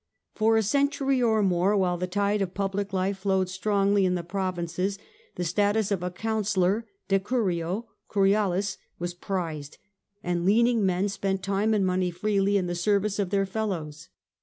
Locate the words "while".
1.77-1.95